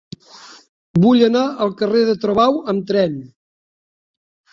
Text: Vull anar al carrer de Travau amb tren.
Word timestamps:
Vull 1.03 1.19
anar 1.25 1.43
al 1.65 1.73
carrer 1.81 2.01
de 2.07 2.15
Travau 2.23 2.57
amb 2.73 2.89
tren. 2.93 3.21